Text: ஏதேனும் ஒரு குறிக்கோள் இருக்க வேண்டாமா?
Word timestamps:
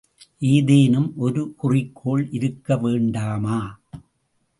ஏதேனும் 0.39 1.13
ஒரு 1.15 1.53
குறிக்கோள் 1.57 2.27
இருக்க 2.31 2.77
வேண்டாமா? 2.77 3.59